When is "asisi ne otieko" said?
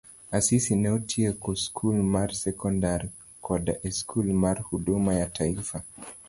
0.37-1.53